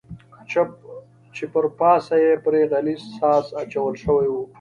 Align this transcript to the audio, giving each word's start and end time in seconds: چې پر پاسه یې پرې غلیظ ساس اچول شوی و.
چې 1.35 1.43
پر 1.53 1.65
پاسه 1.79 2.15
یې 2.23 2.33
پرې 2.45 2.61
غلیظ 2.71 3.01
ساس 3.17 3.45
اچول 3.61 3.93
شوی 4.03 4.27
و. 4.31 4.35